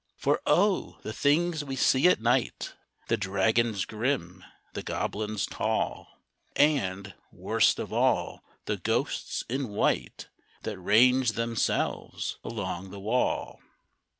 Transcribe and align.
For 0.17 0.41
O! 0.47 0.97
the 1.03 1.13
things 1.13 1.63
we 1.63 1.75
see 1.75 2.07
at 2.07 2.19
night 2.19 2.73
The 3.07 3.17
dragons 3.17 3.85
grim, 3.85 4.43
the 4.73 4.81
goblins 4.81 5.45
tall, 5.45 6.19
And, 6.55 7.13
worst 7.31 7.77
of 7.77 7.93
all, 7.93 8.43
the 8.65 8.77
ghosts 8.77 9.43
in 9.47 9.67
white 9.69 10.27
That 10.63 10.79
range 10.79 11.33
themselves 11.33 12.39
along 12.43 12.89
the 12.89 12.99
wall! 12.99 13.59